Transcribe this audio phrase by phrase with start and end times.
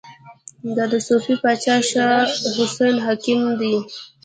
[0.75, 2.21] دا د صفوي پاچا شاه
[2.57, 3.75] حسين حکم دی.